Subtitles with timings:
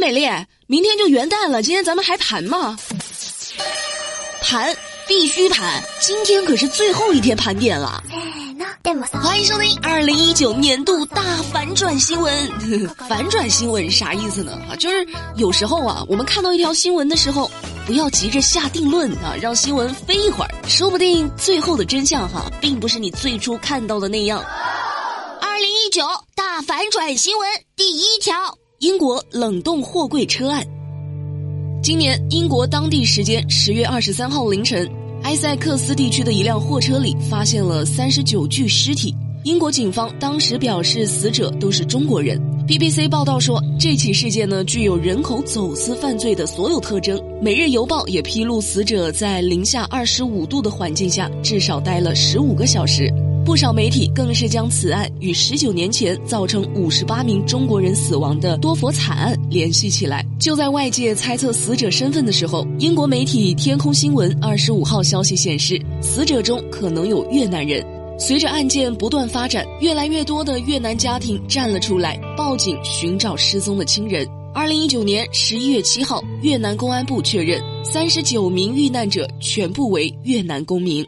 [0.00, 0.26] 美丽，
[0.66, 2.74] 明天就元旦了，今天咱们还盘吗？
[4.40, 4.74] 盘
[5.06, 8.02] 必须盘，今天可是最后一天盘点了。
[9.22, 12.50] 欢迎收听二零一九年度大反转新闻。
[13.06, 14.52] 反转新闻啥意思呢？
[14.70, 17.50] 啊，就是有时候啊，我们看到一条新闻的时候，
[17.86, 24.42] 不要急着下定论啊，让新闻飞一会儿，说不定最后的真相哈，并不是你最初看到的那样。
[25.42, 26.02] 二零一九
[26.34, 27.46] 大反转新闻
[27.76, 28.34] 第一条：
[28.80, 30.66] 英国冷冻货柜车案。
[31.82, 34.90] 今年英国当地时间十月二十三号凌晨，
[35.22, 39.14] 埃塞克斯地区的一辆货车里发现了三十九具尸体。
[39.44, 42.40] 英国警方当时表示，死者都是中国人。
[42.66, 47.22] BBC 报道说，这起事件呢具有人口走私犯罪的所有特征。
[47.42, 53.12] 每日邮报也披露，死者在零下二十五度的环境下至少待了十五个小时。
[53.44, 60.24] 不少媒体更是将此案与十九年前造成五十八名中国人死亡的多佛惨案联系起来。
[60.38, 67.84] 就在外界猜测死者身份的时候，英国媒体天空新闻二十五号消息显示，死者中可能有越南人。
[68.18, 74.28] 随着案件不断发展，越来越多的越南家庭站了出来，报警寻找失踪的亲人。
[74.52, 81.04] 二零一九年十一月七号，越南公安部确认，三十九名遇难者全部为越南公民。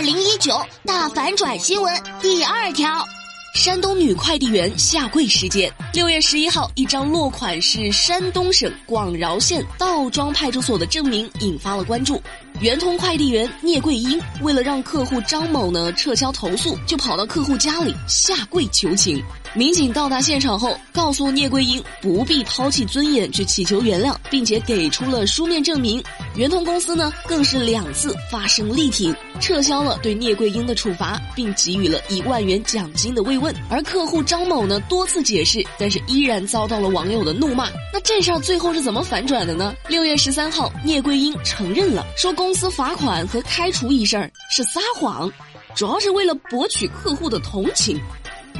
[0.00, 3.06] 二零一九大反转新闻第二条：
[3.54, 5.70] 山东女快递员下跪事件。
[5.92, 12.18] 六月十一号，一张落款是山东省广饶县道庄派出所的证明引发了关注。
[12.60, 19.22] 圆通快递员聂桂英为了让客户张某呢撤销投诉，就跑到客户家里下跪求情。
[19.54, 26.00] 民警到达现场后，告诉聂桂英不必抛弃尊严去祈求原谅，并且给出了书面证明。
[26.36, 33.52] 圆通公司呢，更是两次发声力挺，撤销了对聂桂英的处罚，并给予了一万元奖金的慰问。
[33.68, 37.68] 而客户张某呢，多次解释，但是依然遭到了网友的怒骂。
[37.92, 39.74] 那这事儿最后是怎么反转的呢？
[39.88, 45.30] 六月十三号，聂桂英承认了，说公司罚款和开除一事儿是撒谎，
[45.74, 47.98] 主要是为了博取客户的同情。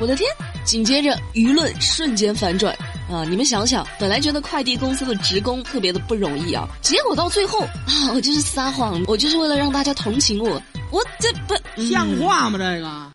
[0.01, 0.27] 我的天！
[0.65, 2.75] 紧接着，舆论瞬间反转
[3.11, 3.25] 啊！
[3.28, 12.59] 你们想想，本来觉得快递公司的职工特别的不容易啊，结果到最后啊， 我就是撒谎，我就是为了让大家同情我，我这不像话吗？
[12.59, 13.11] 这个。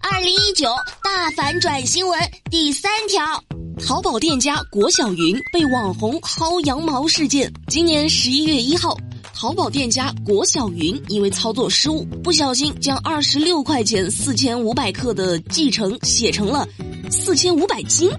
[0.00, 0.68] 二零一九
[1.04, 2.18] 大反转新闻
[2.50, 3.22] 第三条：
[3.86, 7.52] 淘宝店家果小云被网红薅羊毛事件。
[7.68, 8.96] 今年十一月一号。
[9.40, 16.66] 淘宝店家果小云因为操作失误，不小心将二十六块钱四千五百克的继承写成了
[17.08, 18.10] 四千五百斤，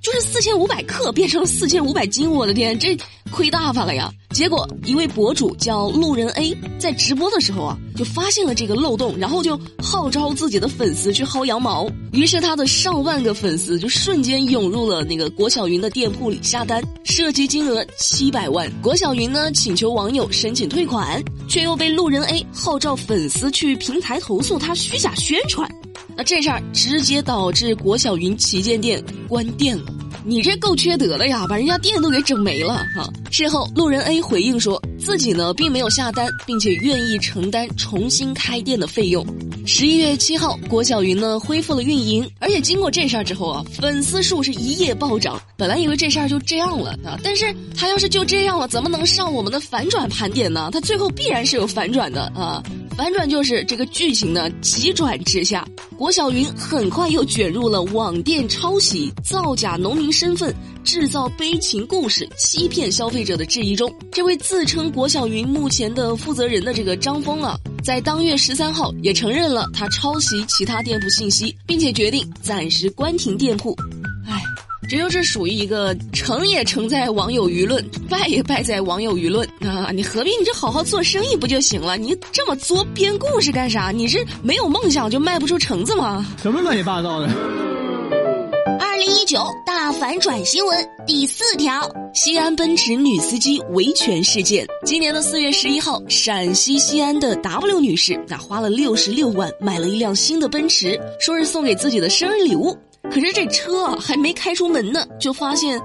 [0.00, 2.96] 就是四千五百克变成了四千五百斤，我的天，这
[3.32, 4.12] 亏大发了呀！
[4.30, 11.90] 结果一位博主叫路人 A 在直播的时候啊，就发现了这个漏洞，然后就号召自己的粉丝去薅羊毛。
[12.12, 18.70] 于是他的上万个粉丝就瞬间涌入了那个郭小云的店铺里下单，涉及金额七百万。
[18.82, 25.68] 郭小云呢请求网友申请退款，却又被路人 A 号召粉丝去平台投诉他虚假宣传。
[26.14, 29.84] 那这事儿直接导致郭小云旗舰店关店了。
[30.24, 33.10] 你这够缺德的呀，把人家店都给整没了哈！
[33.30, 39.26] 事后，路人 A 回应说自己呢并没有下单，并且愿意承担重新开店的费用。
[39.66, 45.40] 十一月七号，郭小云呢恢复了运营，而且经过这事儿之后啊，粉丝数是一夜暴涨。
[45.56, 50.70] 本来以为这事儿就这样了啊，但是他要是就这样了，怎么能上我们的反转盘点呢？
[50.72, 52.62] 他最后必然是有反转的啊！
[52.96, 55.66] 反转就是这个剧情呢急转直下，
[55.96, 60.54] 果小云很快又卷入了网店抄袭、造假农民身份、
[60.84, 63.92] 制造悲情故事、欺骗消费者的质疑中。
[64.12, 73.74] 这位自称果小云目前的负责人的这个张峰啊，在当月十三号也承认了他抄袭其他店铺信息，并且决定暂时关停店铺。
[74.92, 79.90] 这就是属于一个成也成在网友舆论，败也败在网友舆论啊！
[79.90, 81.96] 你何必你这好好做生意不就行了？
[81.96, 83.90] 你这么作编故事干啥？
[83.90, 86.26] 你是没有梦想就卖不出橙子吗？
[86.42, 87.26] 什么乱七八糟的！
[88.78, 94.66] 二零一九大反转新闻第四条：西安奔驰女司机维权事件。
[94.84, 102.76] 今年的四月十一号，陕西西安的 W 女士，那花了六十六万买了一辆新的奔驰，说是送给自己的生日礼物。
[103.10, 105.80] 可是这车啊还没开出门呢，就发现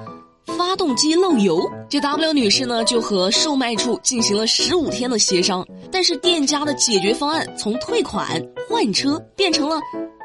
[0.45, 1.59] 发动机漏油。
[1.89, 9.79] 这 W 女士呢就和售卖处进行了十五天的协商，但是店家的解决方案从退款换车变成了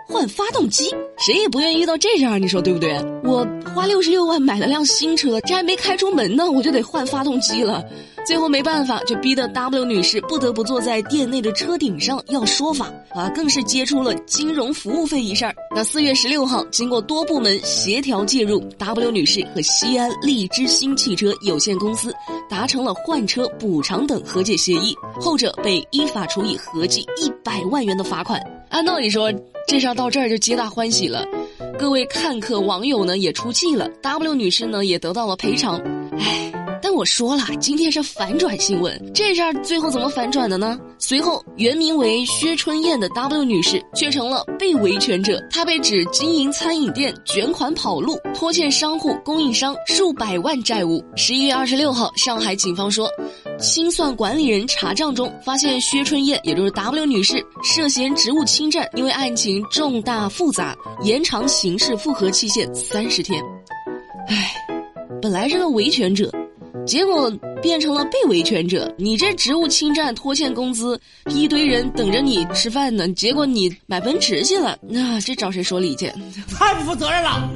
[0.06, 2.94] 换发动机，谁也不愿意遇到这样，你说对不对？
[3.24, 7.82] 我花六十六万买了辆新车，这还没开出门呢，我就得换发动机了。
[8.24, 15.54] 最后没办法，就逼得 W 女士不得不坐在店内的车顶上要说法啊，更是接出了金融服务费一事儿。
[15.74, 22.14] 那四月十六号，经过多部门协调介入，W 女士和西安利之星汽车有限公司
[22.48, 28.40] 达成了换车补偿等和解协议，后者被依法处以合计一百万元的罚款。
[28.70, 29.32] 按道理说，
[29.66, 31.26] 这事儿到这儿就皆大欢喜了，
[31.78, 35.76] 各位看客网友呢也出气了，W 女士呢也得到了赔偿。
[36.18, 36.61] 唉。
[36.92, 40.78] 我说了，今天是反转新闻，这事儿最后怎么反转的呢？
[40.98, 51.02] 随后，原名为薛春燕的 W 女士却成了被维权者，她被指经营餐饮店卷款跑路，拖欠商户、供应商数百万债务。
[51.16, 53.08] 十一月二十六号，上海警方说，
[53.58, 63.42] 清算管理人查账中发现薛春燕，也就是 W 女士涉嫌职务侵占，因为案情重大复杂，延长刑事复核期限三十天。
[64.28, 64.54] 唉，
[65.20, 66.30] 本来是个维权者。
[66.86, 67.30] 结果
[67.62, 73.08] 变成了被维权者，你这职务侵占、拖欠工资，一堆人等着你吃饭呢。
[73.10, 76.12] 结果你买奔驰去了，那这找谁说理去？
[76.58, 77.48] 太不负责任了！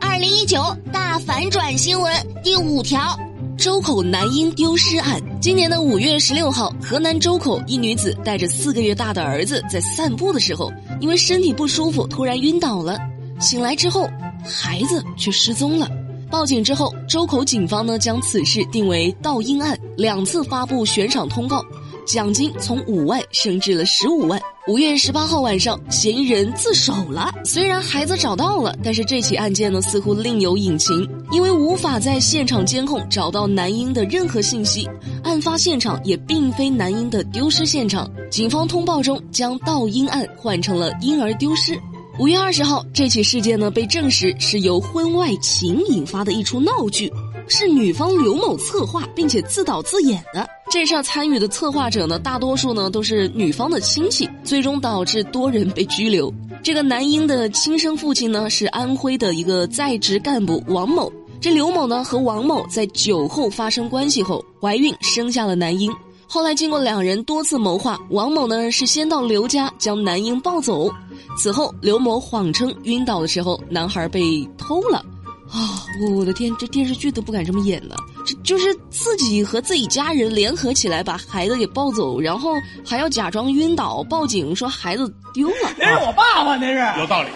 [0.00, 0.62] 二零一九
[0.92, 2.12] 大反转新闻
[2.42, 3.18] 第五条：
[3.58, 5.20] 周口男婴丢失案。
[5.40, 12.98] 今年的五月十六号，河南周口一女子带着四个月大的儿子在散步的时候，因为身体不舒服，突然晕倒了。
[13.40, 14.08] 醒来之后，
[14.44, 15.88] 孩子却失踪了。
[16.30, 21.64] 报警之后，周口警方呢将此事定为盗婴案，两次发布悬赏通告，
[22.06, 24.40] 奖金从五万升至了十五万。
[24.68, 27.32] 五月十八号晚上，嫌疑人自首了。
[27.44, 34.88] 虽然孩子找到了，但是这起案件呢似乎另有隐情，因为无法在现场监控找到男婴的任何信息，
[35.24, 38.08] 案发现场也并非男婴的丢失现场。
[38.30, 41.76] 警方通报中将盗婴案换成了婴儿丢失。
[42.20, 47.10] 五月二十号，这起事件呢被证实是由婚外情引发的一出闹剧，
[47.48, 50.46] 是女方刘某策划并且自导自演的。
[50.70, 56.30] 这事儿参与的策划者呢，大多数呢都是女方的亲戚，最终导致多人被拘留。
[56.62, 65.90] 这个男婴的亲生父亲呢是安徽的一个在职干部王某，这刘某呢和王某在酒后发生关系后怀孕，生下了男婴。
[66.32, 70.88] 后来经过两人多次谋划，王某呢是先到刘家将男婴抱走，
[71.36, 75.04] 此后刘某谎称晕倒的时候男孩被偷了，
[75.50, 75.82] 啊，
[76.16, 82.52] 我的天，这电视剧都不敢这么演了，这就是自己和自己家人联合起来把孩子给抱走，然后
[82.86, 85.74] 还要假装晕倒报警说孩子丢了。
[85.76, 87.28] 那是我爸爸，那是有道理。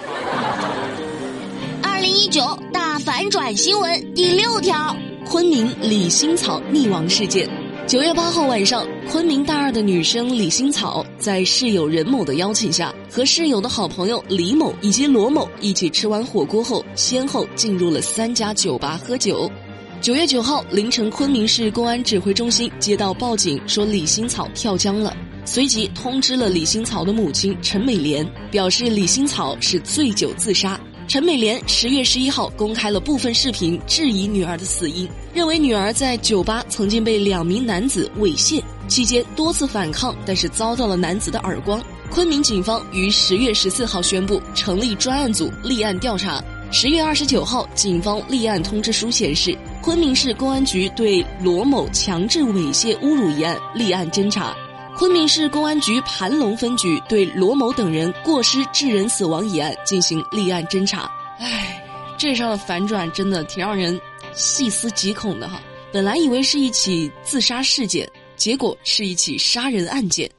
[1.83, 7.51] 二零一九大反转新闻第六条：昆明李新草溺亡事件。
[7.87, 19.51] 九月八号晚上，昆明大二的女生李新草在室友任某的邀请下，和室友的好朋友李某以及罗某一起吃完火锅后，先后进入了三家酒吧喝酒。
[20.01, 25.15] 九月九号凌晨，昆明市公安指挥中心接到报警，说李新草跳江了，
[25.45, 30.81] 随即通知了李新草的母亲陈美莲，表示李新草是醉酒自杀。
[31.07, 41.81] 陈美莲十月十一号公开了部分视频，质疑女儿的死因，认为女儿在酒吧曾经被两名男子猥亵，期间多次反抗，但是遭到了男子的耳光。
[42.11, 46.43] 昆明警方于十月十四号宣布成立专案组立案调查。
[46.73, 54.57] 十月二十九号，警方立案通知书显示，昆明市公安局对罗某强制猥亵侮辱一案立案侦查。
[54.97, 61.11] 昆明市公安局盘龙分局对罗某等人过失致人死亡一案进行立案侦查。
[61.41, 61.85] 唉，
[62.17, 64.01] 这上的反转真的挺让人
[64.35, 65.61] 细思极恐的哈！
[65.93, 70.31] 本来以为是一起自杀事件，结果是一起杀人案件。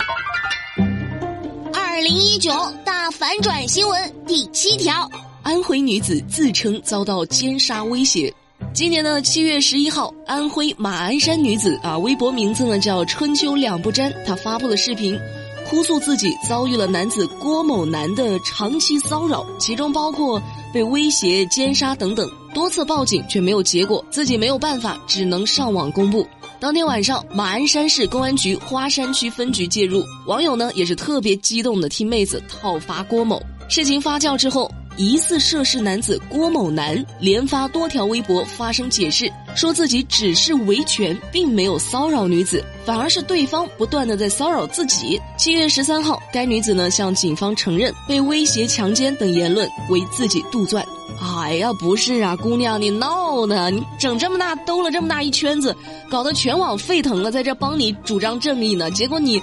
[1.73, 2.51] 二零一九
[2.85, 5.09] 大反转新闻第七条：
[5.43, 8.33] 安徽女子自称遭到奸杀威胁。
[8.75, 15.17] 今年的七月十一号，安徽马鞍山女子啊，微博名字呢叫春秋两不沾，她发布了视频，
[15.65, 20.41] 哭诉自己遭遇了男子郭某男的长期骚扰，其中包括
[20.73, 26.27] 被威胁、奸杀等等，多次报警却没有结果，自己没有办法，只能上网公布。
[26.59, 33.41] 当天晚上，马鞍山市公安局花山区分局介入，网友呢也是特别激动的替妹子讨伐郭某。
[33.69, 34.69] 事情发酵之后。
[34.97, 45.19] 疑似涉事男子郭某男连发多条微博发声解释，说自己只是维权，并没有骚扰女子，反而是对方不断的在骚扰自己。
[45.37, 50.83] 七月十三号，该女子呢向警方承认被威胁、强奸等言论为自己杜撰。
[51.21, 53.69] 哎呀，不是啊，姑娘，你闹呢？
[53.69, 55.75] 你整这么大兜了这么大一圈子，
[56.09, 59.41] 搞得全网沸腾了，在这帮你主张正义呢，结果你，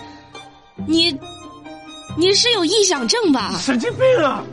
[0.86, 1.14] 你，
[2.16, 3.58] 你是有臆想症吧？
[3.62, 4.44] 神经病啊！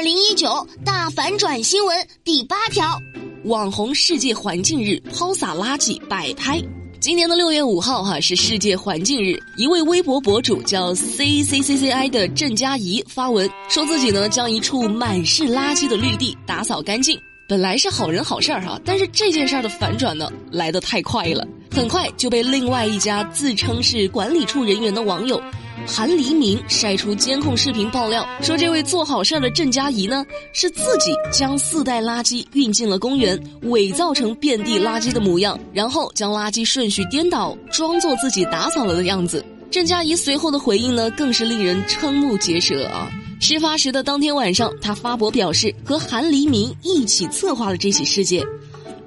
[0.00, 2.98] 二零一九大反转新闻第八条：
[3.44, 6.58] 网红世界环境日抛洒垃圾摆拍。
[6.98, 17.20] 今年的六月五号哈是世界环境日，一位微博博主叫 C C C C I 的郑佳怡发文说自己呢将一处满是垃圾的绿地打扫干净。
[17.46, 25.38] 本来是好人好事儿哈，但是这件事儿的反转呢来得太快了，很快就被另外一家自称是管理处人员的网友。
[25.86, 39.44] 韩黎明晒出监控视频爆料，说这位做好事儿的郑佳怡呢，是自己将四袋垃圾运进了公园，伪造成遍地垃圾的模样，然后将垃圾顺序颠倒，装作自己打扫了的样子。
[39.70, 43.10] 郑佳怡随后的回应呢，更是令人瞠目结舌啊！
[43.40, 48.44] 事发时的当天晚上，他发博表示，和韩黎明一起策划了这起事件，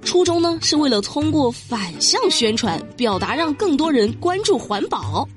[0.03, 5.27] 初衷呢是为了通过反向宣传，表达让更多人关注环保。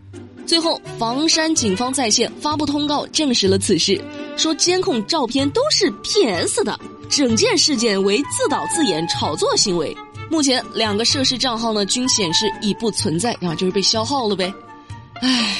[0.47, 4.01] 最后，房山警方在线发布通告，证实了此事，
[4.37, 6.79] 说监控照片都是 PS 的，
[7.11, 9.95] 整件事件为自导自演炒作行为。
[10.31, 14.53] 目前，两个涉事账号呢均显示已不存在，啊，就是被消耗了呗。
[15.21, 15.57] 唉，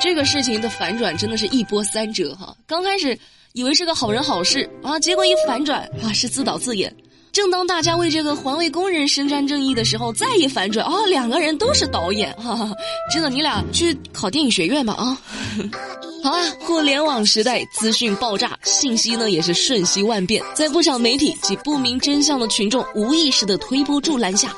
[0.00, 2.56] 这个事情的反转真的是一波三折哈。
[2.66, 3.16] 刚开始
[3.52, 6.94] 以为是个好人好事啊，结果一反转啊，是自导自演。
[7.36, 12.72] 正当大家为这个环卫工人伸张正义的时候，再一反转，哦，两个人都是导演，哈哈，
[13.12, 15.20] 真的，你俩去考电影学院吧啊！
[16.24, 24.50] 好啊，互联网时代资讯爆炸，信息呢也是瞬息万变，在不少媒体及不明真相的群众无意识的推波助澜下，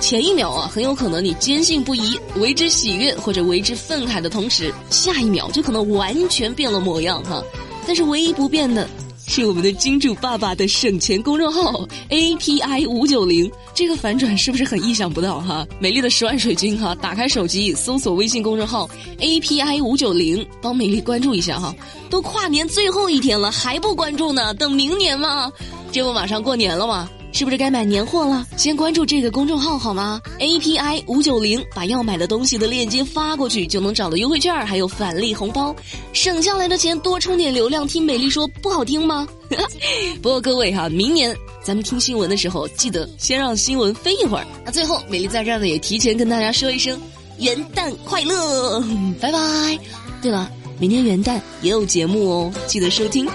[0.00, 7.40] 前一秒啊很有可能你坚信不疑，为之喜悦或者为之愤慨的同时，下一秒就可能完全变了模样哈。
[7.86, 8.84] 但是唯一不变的。
[9.28, 15.66] 是我们的金主爸爸的省钱公众号 A P I 五九零，这个反转是不是很意想不到哈？
[15.80, 21.74] 美丽的十万水军哈，打开手机搜索微信公众号 A P I 五九零，帮美丽关注一下哈。
[22.08, 24.54] 都跨年最后一天了，还不关注呢？
[24.54, 25.52] 等明年吗？
[25.90, 27.10] 这不马上过年了吗？
[27.36, 28.46] 是不是该买年货了？
[28.56, 35.76] 先关注这个公众号好吗？A P I 五九零，把要买的东西的链接发过去，就能找到优惠券，还有返利红包，
[36.14, 37.86] 省下来的钱多充点流量。
[37.86, 39.28] 听美丽说不好听吗？
[40.22, 44.46] 不过各位哈，明年咱们听新闻的时候，记得先让新闻飞一会儿。
[44.64, 46.98] 那最后，美丽在这儿呢，也提前跟大家说一声
[47.38, 48.82] 元旦快乐，
[49.20, 49.38] 拜拜。
[50.22, 53.28] 对了，明天元旦也有节目哦，记得收听。